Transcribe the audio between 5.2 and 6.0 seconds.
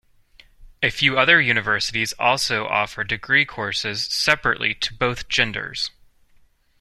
genders.